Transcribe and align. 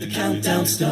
The 0.00 0.06
countdown 0.06 0.64
starts. 0.64 0.90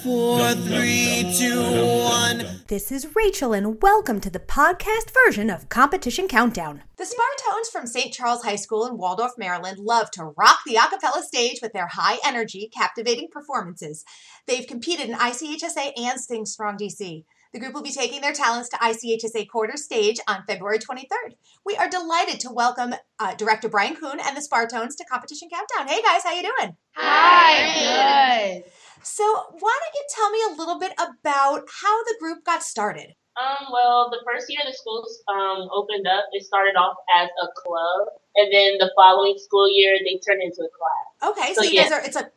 Four, 0.00 0.54
three, 0.54 1.30
two, 1.38 1.60
one. 1.60 2.62
This 2.68 2.90
is 2.90 3.14
Rachel, 3.14 3.52
and 3.52 3.82
welcome 3.82 4.18
to 4.22 4.30
the 4.30 4.40
podcast 4.40 5.12
version 5.26 5.50
of 5.50 5.68
Competition 5.68 6.26
Countdown. 6.26 6.82
The 6.96 7.04
Spartones 7.04 7.70
from 7.70 7.86
St. 7.86 8.14
Charles 8.14 8.44
High 8.44 8.56
School 8.56 8.86
in 8.86 8.96
Waldorf, 8.96 9.32
Maryland 9.36 9.78
love 9.78 10.10
to 10.12 10.24
rock 10.38 10.60
the 10.64 10.76
a 10.76 10.88
cappella 10.88 11.22
stage 11.22 11.58
with 11.60 11.74
their 11.74 11.88
high 11.88 12.16
energy, 12.24 12.70
captivating 12.74 13.28
performances. 13.30 14.02
They've 14.46 14.66
competed 14.66 15.10
in 15.10 15.16
ICHSA 15.16 15.92
and 15.98 16.18
Sing 16.18 16.46
Strong 16.46 16.78
DC. 16.78 17.24
The 17.54 17.60
group 17.60 17.72
will 17.72 17.82
be 17.82 17.92
taking 17.92 18.20
their 18.20 18.32
talents 18.32 18.68
to 18.70 18.76
ICHSA 18.78 19.48
quarter 19.48 19.76
stage 19.76 20.18
on 20.26 20.42
February 20.44 20.80
23rd. 20.80 21.36
We 21.64 21.76
are 21.76 21.88
delighted 21.88 22.40
to 22.40 22.50
welcome 22.50 22.96
uh, 23.20 23.36
director 23.36 23.68
Brian 23.68 23.94
Kuhn 23.94 24.18
and 24.18 24.36
the 24.36 24.40
Spartones 24.40 24.96
to 24.96 25.04
Competition 25.04 25.48
Countdown. 25.48 25.86
Hey 25.86 26.02
guys, 26.02 26.24
how 26.24 26.32
you 26.32 26.42
doing? 26.42 26.76
Hi. 26.96 28.58
Good. 28.58 28.64
So, 29.04 29.22
why 29.60 29.78
don't 29.80 29.94
you 29.94 30.04
tell 30.10 30.30
me 30.30 30.38
a 30.50 30.58
little 30.58 30.80
bit 30.80 30.94
about 30.94 31.68
how 31.80 32.02
the 32.02 32.16
group 32.18 32.44
got 32.44 32.64
started? 32.64 33.14
Um, 33.40 33.68
well, 33.72 34.10
the 34.10 34.18
first 34.26 34.46
year 34.50 34.62
the 34.66 34.72
schools 34.72 35.22
um, 35.28 35.68
opened 35.72 36.08
up, 36.08 36.24
it 36.32 36.44
started 36.44 36.74
off 36.74 36.96
as 37.14 37.28
a 37.40 37.46
club, 37.54 38.08
and 38.34 38.52
then 38.52 38.78
the 38.78 38.90
following 38.96 39.38
school 39.38 39.70
year 39.70 39.96
they 40.04 40.18
turned 40.26 40.42
into 40.42 40.62
a 40.62 40.70
class. 40.74 41.30
Okay, 41.30 41.54
so, 41.54 41.62
So, 41.62 41.68
you 41.68 41.74
yeah. 41.74 41.82
guys 41.84 41.92
are 41.92 42.00
it's 42.04 42.16
a, 42.16 42.28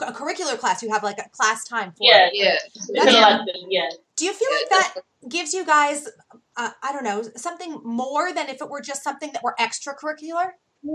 a 0.00 0.12
curricular 0.12 0.58
class. 0.58 0.82
You 0.82 0.90
have 0.90 1.02
like 1.02 1.18
a 1.18 1.28
class 1.30 1.64
time 1.64 1.90
for 1.92 1.98
Yeah, 2.00 2.26
it. 2.26 2.32
Yeah. 2.34 2.56
It's 2.74 2.86
That's- 2.92 3.14
a 3.14 3.52
yeah. 3.68 3.88
Do 4.16 4.24
you 4.24 4.32
feel 4.32 4.48
like 4.50 4.68
that 4.70 4.94
gives 5.28 5.52
you 5.52 5.64
guys, 5.66 6.08
uh, 6.56 6.70
I 6.82 6.92
don't 6.92 7.04
know, 7.04 7.22
something 7.36 7.80
more 7.84 8.32
than 8.32 8.48
if 8.48 8.62
it 8.62 8.70
were 8.70 8.80
just 8.80 9.02
something 9.04 9.30
that 9.32 9.42
were 9.42 9.54
extracurricular? 9.60 10.52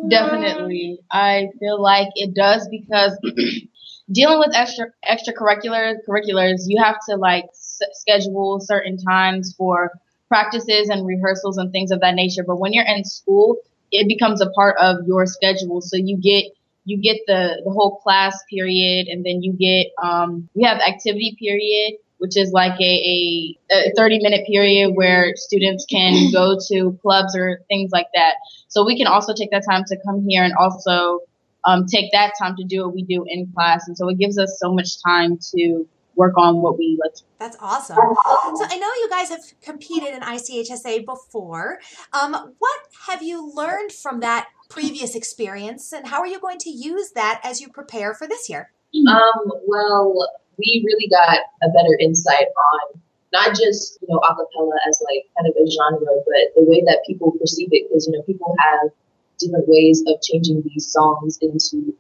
Definitely. 0.10 1.00
I 1.12 1.50
feel 1.60 1.82
like 1.82 2.10
it 2.16 2.34
does 2.34 2.68
because 2.70 3.18
dealing 4.12 4.40
with 4.40 4.56
extra 4.56 4.88
extracurricular 5.08 5.96
curriculars, 6.06 6.66
you 6.68 6.82
have 6.82 6.98
to 7.10 7.16
like 7.16 7.46
s- 7.52 7.80
schedule 7.94 8.60
certain 8.60 8.98
times 8.98 9.54
for 9.58 9.92
practices 10.28 10.90
and 10.90 11.06
rehearsals 11.06 11.58
and 11.58 11.72
things 11.72 11.92
of 11.92 12.00
that 12.02 12.16
nature. 12.16 12.44
But 12.46 12.58
when 12.60 12.74
you're 12.74 12.86
in 12.86 13.04
school, 13.04 13.58
it 13.92 14.08
becomes 14.08 14.42
a 14.42 14.50
part 14.52 14.78
of 14.80 15.06
your 15.06 15.26
schedule. 15.26 15.82
So 15.82 15.98
you 15.98 16.18
get 16.18 16.46
you 16.86 17.02
get 17.02 17.18
the 17.28 17.62
the 17.64 17.72
whole 17.72 17.98
class 17.98 18.38
period, 18.50 19.08
and 19.08 19.26
then 19.26 19.42
you 19.44 19.54
get 19.54 19.92
um, 20.02 20.50
we 20.54 20.64
have 20.64 20.78
activity 20.78 21.36
period, 21.40 22.00
which 22.18 22.38
is 22.38 22.52
like 22.52 22.80
a, 22.80 22.84
a, 22.84 23.58
a 23.72 23.92
30 23.96 24.20
minute 24.22 24.46
period 24.46 24.92
where 24.94 25.34
students 25.36 25.86
can 25.90 26.32
go 26.34 26.58
to 26.70 26.98
clubs 27.02 27.36
or 27.36 27.62
things 27.68 27.92
like 27.92 28.08
that. 28.14 28.36
So 28.68 28.86
we 28.86 28.98
can 28.98 29.08
also 29.08 29.34
take 29.34 29.52
that 29.52 29.64
time 29.70 29.84
to 29.88 29.98
come 30.06 30.26
here 30.28 30.44
and 30.44 30.54
also 30.54 31.22
um, 31.66 31.86
take 31.86 32.12
that 32.12 32.34
time 32.40 32.56
to 32.58 32.64
do 32.64 32.86
what 32.86 32.94
we 32.94 33.04
do 33.04 33.26
in 33.28 33.52
class. 33.54 33.88
And 33.88 33.98
so 33.98 34.08
it 34.10 34.18
gives 34.18 34.38
us 34.38 34.58
so 34.60 34.74
much 34.74 35.02
time 35.04 35.38
to 35.56 35.88
work 36.16 36.38
on 36.38 36.58
what 36.62 36.78
we 36.78 37.00
like. 37.04 37.16
That's 37.40 37.58
awesome. 37.60 37.98
So 37.98 38.66
I 38.70 38.78
know 38.78 38.88
you 38.88 39.08
guys 39.10 39.30
have 39.30 39.42
competed 39.62 40.14
in 40.14 40.22
ICHSA 40.22 41.06
before. 41.06 41.80
Um, 42.14 42.54
what 42.60 42.80
have 43.08 43.24
you 43.24 43.52
learned 43.54 43.92
from 43.92 44.20
that 44.20 44.50
previous 44.70 45.16
experience, 45.16 45.92
and 45.92 46.08
how 46.08 46.20
are 46.20 46.28
you 46.28 46.40
going 46.40 46.60
to 46.60 46.70
use 46.70 47.12
that 47.12 47.42
as 47.44 47.60
you 47.60 47.70
prepare 47.70 48.14
for 48.14 48.28
this 48.28 48.50
year? 48.50 48.72
Um, 49.08 49.52
well, 49.68 50.30
we 50.58 50.84
really 50.86 51.08
got 51.10 51.40
a 51.64 51.70
better 51.70 51.98
insight 52.00 52.48
on 52.48 53.02
not 53.34 53.56
just, 53.56 54.00
you 54.02 54.08
know, 54.10 54.20
acapella 54.20 54.76
as 54.88 55.02
like 55.10 55.26
kind 55.38 55.48
of 55.48 55.56
a 55.56 55.70
genre, 55.72 56.14
but 56.26 56.54
the 56.56 56.64
way 56.64 56.84
that 56.86 57.00
people 57.08 57.32
perceive 57.32 57.70
it. 57.72 57.88
Because, 57.88 58.08
you 58.08 58.14
know, 58.14 58.22
people 58.24 58.54
have 58.60 58.92
different 59.40 59.66
ways 59.68 60.04
of 60.08 60.22
changing 60.22 60.62
these 60.64 60.92
songs 60.92 61.40
into 61.42 61.96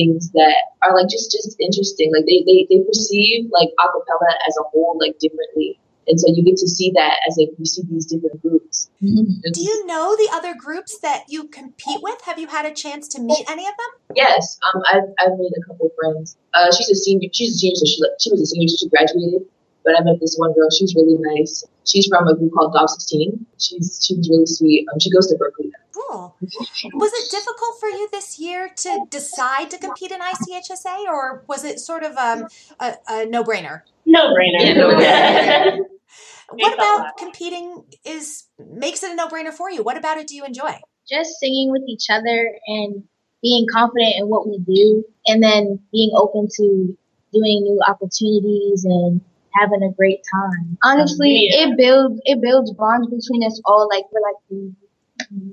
things 0.00 0.30
that 0.32 0.56
are 0.82 0.96
like 0.96 1.08
just, 1.08 1.30
just 1.30 1.60
interesting. 1.60 2.12
Like 2.12 2.24
they, 2.24 2.40
they, 2.48 2.66
they 2.70 2.80
perceive 2.84 3.50
like 3.52 3.68
acapella 3.76 4.32
as 4.48 4.56
a 4.56 4.64
whole, 4.72 4.96
like 5.00 5.18
differently. 5.18 5.78
And 6.08 6.18
so 6.18 6.26
you 6.32 6.42
get 6.42 6.56
to 6.56 6.66
see 6.66 6.90
that 6.96 7.20
as 7.28 7.36
like 7.38 7.50
you 7.58 7.64
see 7.64 7.82
these 7.88 8.06
different 8.06 8.42
groups. 8.42 8.90
Do 9.00 9.62
you 9.62 9.86
know 9.86 10.16
the 10.16 10.30
other 10.32 10.54
groups 10.58 10.98
that 11.00 11.24
you 11.28 11.46
compete 11.48 12.00
with? 12.02 12.20
Have 12.22 12.38
you 12.38 12.48
had 12.48 12.64
a 12.64 12.72
chance 12.74 13.06
to 13.08 13.20
meet 13.20 13.44
any 13.48 13.66
of 13.66 13.74
them? 13.76 14.16
Yes, 14.16 14.58
um, 14.74 14.82
I've, 14.90 15.08
I've 15.20 15.38
made 15.38 15.52
a 15.56 15.62
couple 15.68 15.90
friends. 16.00 16.36
Uh, 16.52 16.72
she's 16.72 16.90
a 16.90 16.96
senior. 16.96 17.28
She's 17.32 17.54
a 17.54 17.58
senior, 17.58 17.76
so 17.76 17.86
she, 17.86 18.02
she 18.18 18.30
was 18.32 18.40
a 18.40 18.46
senior. 18.46 18.68
So 18.68 18.76
she 18.80 18.88
graduated, 18.88 19.42
but 19.84 19.94
I 19.98 20.02
met 20.02 20.18
this 20.20 20.34
one 20.36 20.52
girl. 20.54 20.68
She's 20.70 20.94
really 20.96 21.18
nice. 21.20 21.64
She's 21.86 22.08
from 22.08 22.26
a 22.26 22.34
group 22.34 22.52
called 22.54 22.72
Dog 22.74 22.88
16. 22.88 23.46
She's 23.58 24.02
she 24.04 24.16
was 24.16 24.28
really 24.28 24.46
sweet. 24.46 24.88
Um, 24.92 24.98
she 24.98 25.10
goes 25.10 25.28
to 25.28 25.36
Berkeley. 25.36 25.69
Now. 26.10 26.34
Cool. 26.40 26.90
Was 26.94 27.12
it 27.12 27.30
difficult 27.30 27.80
for 27.80 27.88
you 27.88 28.08
this 28.12 28.38
year 28.38 28.70
to 28.74 29.06
decide 29.10 29.70
to 29.70 29.78
compete 29.78 30.10
in 30.10 30.20
ICHSA, 30.20 31.06
or 31.08 31.44
was 31.46 31.64
it 31.64 31.78
sort 31.80 32.02
of 32.02 32.16
um, 32.16 32.46
a, 32.80 32.94
a 33.08 33.26
no-brainer? 33.26 33.82
No 34.06 34.34
brainer. 34.34 34.60
Yeah, 34.60 34.74
no-brainer. 34.74 35.78
What 36.52 36.74
about 36.74 37.16
competing 37.16 37.84
is 38.04 38.48
makes 38.58 39.04
it 39.04 39.12
a 39.12 39.14
no-brainer 39.14 39.52
for 39.52 39.70
you? 39.70 39.84
What 39.84 39.96
about 39.96 40.18
it 40.18 40.26
do 40.26 40.34
you 40.34 40.44
enjoy? 40.44 40.80
just 41.10 41.38
singing 41.40 41.70
with 41.70 41.82
each 41.88 42.06
other 42.08 42.54
and 42.66 43.02
being 43.42 43.66
confident 43.72 44.14
in 44.16 44.28
what 44.28 44.46
we 44.46 44.58
do 44.58 45.02
and 45.26 45.42
then 45.42 45.80
being 45.92 46.10
open 46.14 46.46
to 46.56 46.96
doing 47.32 47.62
new 47.62 47.80
opportunities 47.86 48.84
and 48.84 49.20
having 49.54 49.82
a 49.82 49.92
great 49.92 50.20
time. 50.32 50.78
Honestly, 50.84 51.48
Yeah. 51.50 51.68
it 51.68 51.76
builds 51.76 52.20
it 52.24 52.40
builds 52.40 52.72
bonds 52.72 53.08
between 53.08 53.44
us 53.44 53.60
all 53.64 53.88
like 53.90 54.04
we're 54.12 54.20
like 54.20 54.36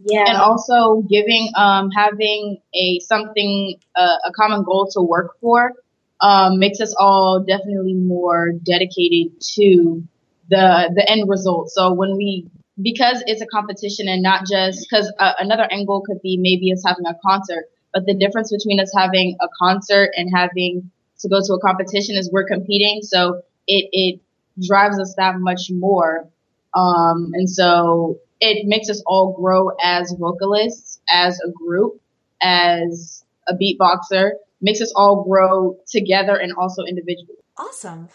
yeah. 0.06 0.26
And 0.28 0.38
also 0.38 1.02
giving, 1.02 1.52
um, 1.56 1.90
having 1.92 2.60
a 2.74 3.00
something, 3.00 3.76
uh, 3.96 4.18
a 4.26 4.32
common 4.32 4.64
goal 4.64 4.90
to 4.94 5.02
work 5.02 5.40
for, 5.40 5.74
um, 6.22 6.60
makes 6.60 6.82
us 6.82 6.96
all 6.98 7.44
definitely 7.48 7.94
more 7.94 8.52
dedicated 8.64 9.40
to 9.56 10.04
the 10.50 10.92
the 10.96 11.10
end 11.10 11.30
result. 11.30 11.70
So 11.70 11.94
when 11.94 12.16
we 12.16 12.50
because 12.82 13.24
it's 13.26 13.42
a 13.42 13.46
competition 13.48 14.08
and 14.08 14.22
not 14.22 14.46
just 14.50 14.88
because 14.88 15.12
uh, 15.20 15.34
another 15.40 15.68
angle 15.72 16.02
could 16.02 16.22
be 16.22 16.38
maybe 16.38 16.72
us 16.72 16.84
having 16.86 17.06
a 17.06 17.16
concert, 17.26 17.66
but 17.94 18.06
the 18.06 18.14
difference 18.14 18.52
between 18.52 18.80
us 18.80 18.92
having 18.96 19.36
a 19.42 19.48
concert 19.60 20.12
and 20.16 20.30
having 20.34 20.92
to 21.20 21.30
go 21.30 21.40
to 21.42 21.54
a 21.54 21.60
competition 21.60 22.16
is 22.16 22.32
we're 22.32 22.46
competing, 22.48 23.02
so 23.02 23.42
it 23.68 23.90
it 23.92 24.20
drives 24.68 25.00
us 25.00 25.14
that 25.18 25.36
much 25.40 25.70
more. 25.72 26.28
Um, 26.74 27.32
and 27.34 27.50
so 27.50 28.20
it 28.40 28.68
makes 28.68 28.90
us 28.90 29.02
all 29.06 29.34
grow 29.34 29.70
as 29.84 30.14
vocalists, 30.18 31.00
as 31.10 31.40
a 31.40 31.52
group, 31.52 32.00
as 32.42 33.24
a 33.48 33.54
beatboxer, 33.54 34.32
makes 34.62 34.82
us 34.82 34.92
all 34.96 35.24
grow 35.24 35.78
together 35.88 36.36
and 36.36 36.54
also 36.54 36.84
individually. 36.84 37.38
Awesome. 37.58 38.10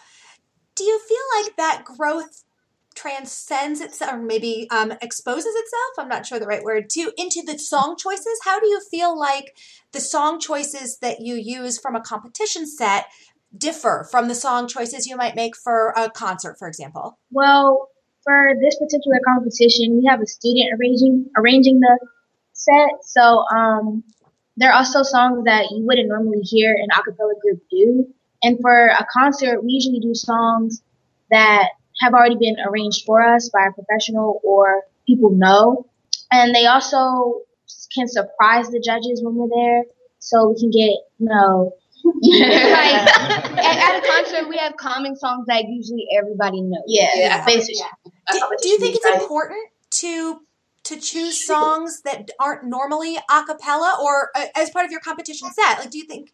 Do 0.75 0.83
you 0.83 0.99
feel 0.99 1.43
like 1.43 1.55
that 1.57 1.83
growth 1.85 2.43
transcends 2.95 3.81
itself, 3.81 4.13
or 4.13 4.17
maybe 4.17 4.67
um, 4.71 4.91
exposes 5.01 5.53
itself? 5.55 5.91
I'm 5.97 6.09
not 6.09 6.25
sure 6.25 6.39
the 6.39 6.45
right 6.45 6.63
word 6.63 6.89
to 6.91 7.11
into 7.17 7.41
the 7.45 7.57
song 7.57 7.95
choices. 7.97 8.39
How 8.43 8.59
do 8.59 8.67
you 8.67 8.81
feel 8.89 9.17
like 9.17 9.57
the 9.91 9.99
song 9.99 10.39
choices 10.39 10.97
that 10.99 11.21
you 11.21 11.35
use 11.35 11.79
from 11.79 11.95
a 11.95 12.01
competition 12.01 12.65
set 12.67 13.05
differ 13.55 14.07
from 14.09 14.27
the 14.27 14.35
song 14.35 14.67
choices 14.67 15.07
you 15.07 15.15
might 15.15 15.35
make 15.35 15.55
for 15.55 15.93
a 15.95 16.09
concert, 16.09 16.57
for 16.57 16.67
example? 16.67 17.19
Well, 17.31 17.89
for 18.23 18.53
this 18.61 18.77
particular 18.79 19.19
competition, 19.25 19.97
we 19.97 20.05
have 20.07 20.21
a 20.21 20.27
student 20.27 20.69
arranging 20.79 21.29
arranging 21.37 21.79
the 21.79 21.99
set. 22.53 23.03
So 23.03 23.43
um, 23.53 24.03
there 24.57 24.71
are 24.71 24.75
also 24.77 25.03
songs 25.03 25.43
that 25.45 25.65
you 25.71 25.85
wouldn't 25.85 26.07
normally 26.09 26.41
hear 26.41 26.73
an 26.73 26.87
a 26.97 27.01
cappella 27.03 27.33
group 27.41 27.61
do. 27.69 28.07
And 28.43 28.59
for 28.61 28.87
a 28.87 29.05
concert, 29.11 29.63
we 29.63 29.71
usually 29.71 29.99
do 29.99 30.13
songs 30.13 30.81
that 31.31 31.69
have 32.01 32.13
already 32.13 32.35
been 32.35 32.57
arranged 32.65 33.05
for 33.05 33.21
us 33.21 33.49
by 33.49 33.67
a 33.69 33.71
professional 33.73 34.41
or 34.43 34.83
people 35.07 35.31
know. 35.31 35.87
And 36.31 36.53
they 36.53 36.65
also 36.65 37.41
can 37.95 38.07
surprise 38.07 38.69
the 38.69 38.79
judges 38.83 39.21
when 39.23 39.35
we're 39.35 39.47
there. 39.49 39.83
So 40.19 40.49
we 40.49 40.59
can 40.59 40.71
get, 40.71 40.91
you 41.19 41.27
know, 41.29 41.73
like 42.03 42.93
at, 42.95 43.57
at 43.57 44.03
a 44.03 44.07
concert, 44.07 44.49
we 44.49 44.57
have 44.57 44.75
common 44.77 45.15
songs 45.15 45.45
that 45.47 45.63
usually 45.67 46.05
everybody 46.17 46.61
knows. 46.61 46.83
Yeah, 46.87 47.09
Yeah. 47.15 47.45
basically. 47.45 47.81
A 48.02 48.02
Do, 48.31 48.39
do 48.61 48.69
you 48.69 48.79
think 48.79 48.95
it's 48.95 49.05
right? 49.05 49.21
important 49.21 49.69
to 50.01 50.41
to 50.83 50.99
choose 50.99 51.45
songs 51.45 52.01
that 52.01 52.29
aren't 52.39 52.65
normally 52.65 53.15
a 53.15 53.43
cappella 53.45 53.97
or 54.01 54.29
uh, 54.35 54.47
as 54.55 54.69
part 54.69 54.85
of 54.85 54.91
your 54.91 54.99
competition 54.99 55.49
set? 55.51 55.79
Like, 55.79 55.91
do 55.91 55.97
you 55.97 56.05
think 56.05 56.31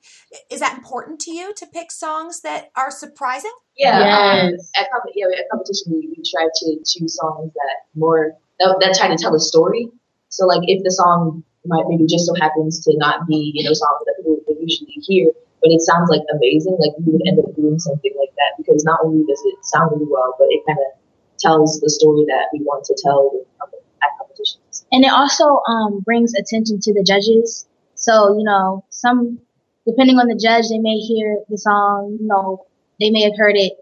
is 0.49 0.59
that 0.59 0.75
important 0.77 1.19
to 1.21 1.31
you 1.31 1.53
to 1.53 1.67
pick 1.67 1.91
songs 1.91 2.41
that 2.41 2.71
are 2.75 2.89
surprising? 2.89 3.53
Yeah, 3.77 3.99
um, 3.99 4.53
at, 4.75 4.89
comp- 4.91 5.13
yeah, 5.15 5.27
at 5.37 5.45
competition, 5.51 5.93
we, 5.93 6.13
we 6.17 6.23
try 6.29 6.47
to 6.51 6.77
choose 6.85 7.15
songs 7.15 7.53
that 7.53 7.75
more 7.95 8.33
that, 8.59 8.77
that 8.81 8.95
try 8.97 9.07
to 9.07 9.15
tell 9.15 9.35
a 9.35 9.39
story. 9.39 9.87
So, 10.29 10.45
like, 10.45 10.61
if 10.63 10.83
the 10.83 10.91
song 10.91 11.43
might 11.65 11.85
maybe 11.87 12.05
just 12.05 12.25
so 12.25 12.33
happens 12.41 12.83
to 12.85 12.97
not 12.97 13.27
be, 13.27 13.51
you 13.53 13.63
know, 13.63 13.73
songs 13.73 14.01
that 14.05 14.15
people 14.17 14.37
would 14.47 14.57
usually 14.59 14.97
hear, 15.05 15.31
but 15.61 15.71
it 15.71 15.81
sounds 15.81 16.09
like 16.09 16.21
amazing, 16.33 16.77
like 16.79 16.91
we 17.05 17.13
would 17.13 17.27
end 17.27 17.39
up 17.39 17.55
doing 17.55 17.79
something 17.79 18.13
like 18.17 18.33
that 18.35 18.57
because 18.57 18.83
not 18.83 18.99
only 19.03 19.25
does 19.27 19.41
it 19.45 19.55
sound 19.63 19.91
really 19.91 20.07
well, 20.09 20.35
but 20.39 20.47
it 20.49 20.63
kind 20.65 20.79
of 20.79 20.98
tells 21.39 21.79
the 21.79 21.89
story 21.89 22.25
that 22.27 22.47
we 22.53 22.59
want 22.61 22.85
to 22.85 22.95
tell 23.01 23.31
at 23.61 24.09
competitions. 24.17 24.85
And 24.91 25.03
it 25.03 25.11
also 25.11 25.61
um, 25.67 25.99
brings 26.01 26.33
attention 26.33 26.79
to 26.81 26.93
the 26.93 27.03
judges. 27.03 27.67
So, 27.95 28.37
you 28.37 28.43
know, 28.43 28.83
some 28.89 29.39
depending 29.85 30.17
on 30.17 30.27
the 30.27 30.35
judge, 30.35 30.69
they 30.69 30.79
may 30.79 30.97
hear 30.97 31.39
the 31.49 31.57
song, 31.57 32.17
you 32.19 32.27
know, 32.27 32.65
they 32.99 33.09
may 33.09 33.23
have 33.23 33.37
heard 33.37 33.55
it 33.55 33.73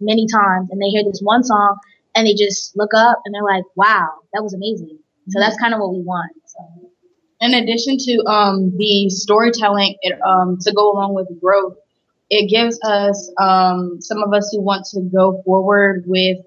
many 0.00 0.26
times 0.26 0.70
and 0.70 0.80
they 0.80 0.88
hear 0.88 1.02
this 1.04 1.20
one 1.22 1.42
song 1.42 1.78
and 2.14 2.26
they 2.26 2.34
just 2.34 2.76
look 2.76 2.92
up 2.94 3.20
and 3.24 3.34
they're 3.34 3.42
like, 3.42 3.64
wow, 3.74 4.08
that 4.32 4.42
was 4.42 4.54
amazing. 4.54 4.98
So 5.28 5.40
that's 5.40 5.56
kind 5.58 5.74
of 5.74 5.80
what 5.80 5.92
we 5.92 6.00
want. 6.00 6.32
So. 6.46 6.90
In 7.40 7.54
addition 7.54 7.98
to 7.98 8.24
um, 8.26 8.76
the 8.78 9.10
storytelling, 9.10 9.96
it, 10.00 10.18
um, 10.22 10.58
to 10.60 10.72
go 10.72 10.92
along 10.92 11.14
with 11.14 11.28
growth, 11.40 11.76
it 12.30 12.48
gives 12.48 12.80
us 12.82 13.30
um, 13.40 14.00
some 14.00 14.22
of 14.22 14.32
us 14.32 14.50
who 14.52 14.62
want 14.62 14.86
to 14.92 15.00
go 15.00 15.42
forward 15.44 16.04
with 16.06 16.38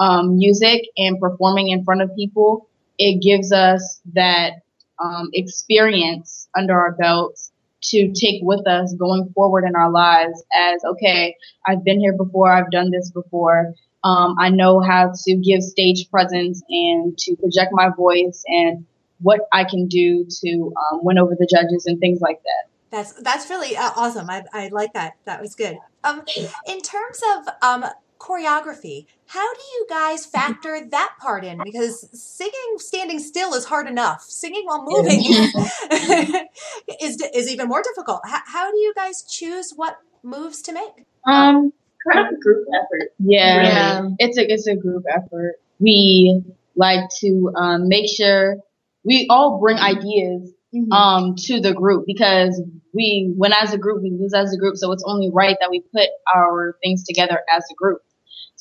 um, 0.00 0.36
music 0.38 0.82
and 0.96 1.20
performing 1.20 1.68
in 1.68 1.84
front 1.84 2.02
of 2.02 2.10
people. 2.16 2.68
It 2.98 3.22
gives 3.22 3.52
us 3.52 4.00
that 4.14 4.54
um, 4.98 5.30
experience 5.32 6.48
under 6.56 6.74
our 6.78 6.92
belts 6.92 7.52
to 7.82 8.12
take 8.12 8.42
with 8.42 8.66
us 8.66 8.92
going 8.94 9.30
forward 9.34 9.64
in 9.64 9.74
our 9.74 9.90
lives 9.90 10.42
as 10.54 10.84
okay 10.84 11.34
i've 11.66 11.82
been 11.82 11.98
here 11.98 12.14
before 12.14 12.52
i've 12.52 12.70
done 12.70 12.90
this 12.90 13.10
before 13.10 13.72
um, 14.04 14.36
i 14.38 14.50
know 14.50 14.80
how 14.80 15.10
to 15.24 15.34
give 15.36 15.62
stage 15.62 16.06
presence 16.10 16.62
and 16.68 17.16
to 17.16 17.34
project 17.36 17.70
my 17.72 17.88
voice 17.96 18.44
and 18.48 18.84
what 19.22 19.48
i 19.54 19.64
can 19.64 19.86
do 19.86 20.26
to 20.28 20.70
um, 20.92 21.00
win 21.02 21.18
over 21.18 21.34
the 21.38 21.48
judges 21.50 21.86
and 21.86 21.98
things 22.00 22.20
like 22.20 22.42
that 22.42 22.70
That's 22.90 23.12
that's 23.22 23.48
really 23.48 23.76
uh, 23.76 23.92
awesome. 23.96 24.28
I, 24.28 24.44
I 24.52 24.68
like 24.68 24.92
that. 24.94 25.14
That 25.24 25.40
was 25.40 25.54
good. 25.54 25.78
Um, 26.02 26.22
in 26.66 26.80
terms 26.80 27.20
of 27.36 27.48
um, 27.62 27.84
choreography, 28.20 29.06
how 29.26 29.54
do 29.54 29.60
you 29.74 29.86
guys 29.88 30.26
factor 30.26 30.80
that 30.90 31.14
part 31.20 31.44
in? 31.44 31.62
Because 31.64 32.08
singing 32.12 32.76
standing 32.76 33.18
still 33.18 33.54
is 33.54 33.64
hard 33.64 33.88
enough. 33.88 34.22
Singing 34.22 34.62
while 34.66 34.84
moving 34.86 35.20
is 37.00 37.20
is 37.34 37.50
even 37.50 37.68
more 37.68 37.82
difficult. 37.82 38.20
How, 38.24 38.40
how 38.46 38.70
do 38.70 38.76
you 38.78 38.92
guys 38.94 39.22
choose 39.22 39.72
what 39.74 39.96
moves 40.22 40.62
to 40.62 40.72
make? 40.72 41.06
um 41.26 41.72
Kind 42.10 42.28
of 42.28 42.34
a 42.34 42.40
group 42.40 42.66
effort. 42.74 43.10
yeah, 43.18 43.62
Yeah. 43.62 44.08
it's 44.18 44.38
a 44.38 44.52
it's 44.52 44.66
a 44.66 44.74
group 44.74 45.04
effort 45.14 45.56
we 45.80 46.42
like 46.76 47.08
to 47.20 47.52
um, 47.56 47.88
make 47.88 48.08
sure 48.08 48.56
we 49.04 49.26
all 49.30 49.58
bring 49.60 49.76
ideas 49.78 50.52
um, 50.92 51.34
to 51.36 51.60
the 51.60 51.72
group 51.74 52.04
because 52.06 52.62
we 52.94 53.32
win 53.36 53.52
as 53.52 53.72
a 53.72 53.78
group, 53.78 54.02
we 54.02 54.10
lose 54.10 54.32
as 54.34 54.52
a 54.54 54.58
group. 54.58 54.76
So 54.76 54.92
it's 54.92 55.02
only 55.06 55.30
right 55.32 55.56
that 55.60 55.70
we 55.70 55.80
put 55.92 56.08
our 56.32 56.76
things 56.82 57.04
together 57.04 57.40
as 57.54 57.64
a 57.70 57.74
group. 57.74 58.00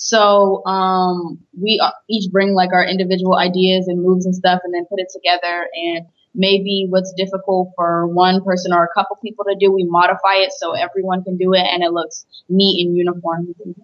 So 0.01 0.63
um, 0.65 1.39
we 1.59 1.77
uh, 1.83 1.91
each 2.09 2.31
bring 2.31 2.53
like 2.53 2.71
our 2.71 2.85
individual 2.85 3.35
ideas 3.35 3.89
and 3.89 4.01
moves 4.01 4.25
and 4.25 4.33
stuff, 4.33 4.61
and 4.63 4.73
then 4.73 4.85
put 4.85 4.99
it 4.99 5.09
together. 5.11 5.67
And 5.75 6.07
maybe 6.33 6.87
what's 6.87 7.11
difficult 7.17 7.73
for 7.75 8.07
one 8.07 8.41
person 8.43 8.71
or 8.71 8.85
a 8.85 8.93
couple 8.95 9.17
people 9.21 9.43
to 9.43 9.57
do, 9.59 9.73
we 9.73 9.83
modify 9.83 10.35
it 10.35 10.53
so 10.53 10.71
everyone 10.71 11.23
can 11.23 11.35
do 11.35 11.53
it, 11.53 11.67
and 11.67 11.83
it 11.83 11.91
looks 11.91 12.25
neat 12.47 12.87
and 12.87 12.95
uniform. 12.95 13.53
Yeah, 13.59 13.75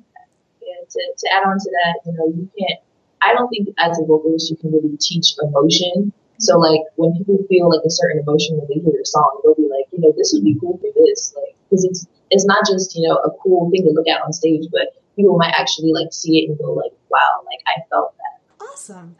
to, 0.89 0.99
to 1.17 1.33
add 1.33 1.43
on 1.45 1.59
to 1.59 1.69
that, 1.83 1.99
you 2.05 2.13
know, 2.13 2.27
you 2.27 2.49
can't, 2.57 2.79
I 3.21 3.33
don't 3.33 3.49
think 3.49 3.75
as 3.77 3.99
a 3.99 4.05
vocalist 4.05 4.49
you 4.49 4.55
can 4.55 4.71
really 4.71 4.95
teach 4.97 5.35
emotion. 5.43 6.13
So, 6.39 6.57
like, 6.57 6.81
when 6.95 7.13
people 7.17 7.39
feel 7.49 7.69
like 7.69 7.83
a 7.85 7.91
certain 7.91 8.19
emotion 8.19 8.57
when 8.57 8.67
they 8.69 8.79
hear 8.83 9.01
a 9.01 9.05
song, 9.05 9.41
they'll 9.43 9.55
be 9.55 9.67
like, 9.67 9.87
you 9.91 9.99
know, 9.99 10.13
this 10.15 10.31
would 10.33 10.43
be 10.43 10.55
cool 10.59 10.77
for 10.77 10.91
this. 10.95 11.33
Like, 11.35 11.55
because 11.69 11.83
it's, 11.83 12.07
it's 12.29 12.45
not 12.45 12.65
just, 12.65 12.95
you 12.95 13.07
know, 13.07 13.15
a 13.15 13.31
cool 13.43 13.69
thing 13.69 13.83
to 13.83 13.91
look 13.91 14.07
at 14.07 14.21
on 14.21 14.31
stage, 14.31 14.63
but 14.71 14.95
people 15.15 15.37
might 15.37 15.53
actually, 15.53 15.91
like, 15.93 16.11
see 16.11 16.39
it 16.39 16.49
and 16.49 16.57
go, 16.57 16.73
like, 16.73 16.91
wow, 17.09 17.43
like, 17.45 17.59
I 17.67 17.81
felt 17.89 18.15
that. 18.17 18.65
Awesome. 18.65 19.15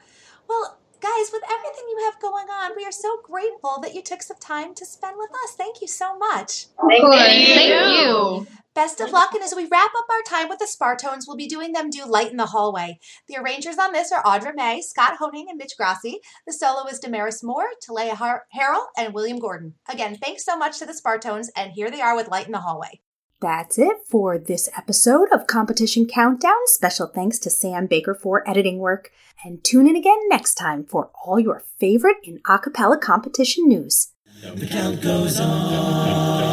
Well, 0.48 0.78
guys, 1.02 1.30
with 1.32 1.44
everything 1.44 1.86
you 1.90 2.04
have 2.06 2.22
going 2.22 2.48
on, 2.48 2.72
we 2.76 2.86
are 2.86 2.92
so 2.92 3.20
grateful 3.24 3.80
that 3.82 3.96
you 3.96 4.02
took 4.02 4.22
some 4.22 4.38
time 4.38 4.74
to 4.76 4.86
spend 4.86 5.18
with 5.18 5.32
us. 5.32 5.56
Thank 5.56 5.82
you 5.82 5.88
so 5.88 6.18
much. 6.18 6.68
Thank 6.88 7.04
you. 7.04 7.12
Thank 7.12 8.00
you. 8.00 8.48
Best 8.74 9.00
of 9.00 9.12
luck, 9.12 9.34
and 9.34 9.42
as 9.42 9.56
we 9.56 9.68
wrap 9.68 9.92
up 9.98 10.06
our 10.10 10.22
time 10.24 10.50
with 10.50 10.60
the 10.60 10.68
Spartones, 10.68 11.24
we'll 11.26 11.38
be 11.38 11.48
doing 11.48 11.72
them 11.72 11.90
do 11.90 12.04
Light 12.06 12.30
in 12.30 12.36
the 12.36 12.48
Hallway. 12.48 13.00
The 13.30 13.38
arrangers 13.38 13.78
on 13.78 13.94
this 13.94 14.12
are 14.12 14.22
Audra 14.24 14.54
Mae, 14.54 14.82
Scott 14.82 15.16
Hoying, 15.18 15.46
and 15.48 15.58
Mitch 15.58 15.78
Grassi. 15.78 16.20
The 16.46 16.52
solo 16.52 16.86
is 16.88 17.00
Damaris 17.00 17.42
Moore, 17.42 17.70
Talia 17.82 18.16
Har- 18.16 18.48
Harrell, 18.54 18.88
and 18.98 19.14
William 19.14 19.40
Gordon. 19.40 19.76
Again, 19.88 20.18
thanks 20.22 20.44
so 20.44 20.58
much 20.58 20.78
to 20.80 20.86
the 20.86 20.92
Spartones, 20.92 21.48
and 21.56 21.72
here 21.72 21.90
they 21.90 22.02
are 22.02 22.18
with 22.18 22.28
Light 22.28 22.48
in 22.48 22.52
the 22.52 22.60
Hallway. 22.60 23.00
That's 23.42 23.78
it 23.78 23.98
for 24.10 24.38
this 24.38 24.70
episode 24.78 25.28
of 25.32 25.46
Competition 25.46 26.08
Countdown. 26.08 26.56
Special 26.68 27.08
thanks 27.08 27.38
to 27.40 27.50
Sam 27.50 27.86
Baker 27.86 28.14
for 28.16 28.48
editing 28.50 28.80
work. 28.80 29.12
And 29.44 29.62
tune 29.62 29.88
in 29.88 29.98
again 29.98 30.20
next 30.30 30.54
time 30.54 30.86
for 30.86 31.12
all 31.26 31.38
your 31.40 31.64
favorite 31.78 32.16
in 32.24 32.40
a 32.50 32.58
cappella 32.58 32.98
competition 32.98 33.68
news. 33.68 34.14
The 34.42 34.68
count 34.68 35.02
goes 35.02 35.40
on. 35.40 36.46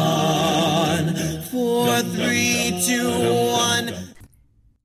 Four, 1.43 1.99
three, 2.01 2.81
two, 2.85 3.09